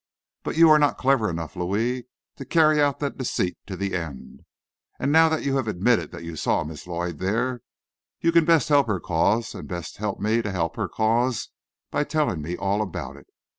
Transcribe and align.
But 0.41 0.57
you 0.57 0.67
are 0.71 0.79
not 0.79 0.97
clever 0.97 1.29
enough, 1.29 1.55
Louis, 1.55 2.07
to 2.37 2.43
carry 2.43 2.81
out 2.81 2.97
that 3.01 3.19
deceit 3.19 3.55
to 3.67 3.77
the 3.77 3.93
end. 3.93 4.39
And 4.99 5.11
now 5.11 5.29
that 5.29 5.43
you 5.43 5.57
have 5.57 5.67
admitted 5.67 6.09
that 6.11 6.23
you 6.23 6.35
saw 6.35 6.63
Miss 6.63 6.87
Lloyd 6.87 7.19
there, 7.19 7.61
you 8.19 8.31
can 8.31 8.43
best 8.43 8.69
help 8.69 8.87
her 8.87 8.99
cause, 8.99 9.53
and 9.53 9.67
best 9.67 9.97
help 9.97 10.19
me 10.19 10.41
to 10.41 10.51
help 10.51 10.75
her 10.75 10.87
cause, 10.89 11.49
by 11.91 12.03
telling 12.03 12.41
me 12.41 12.57
all 12.57 12.81
about 12.81 13.15
it. 13.15 13.27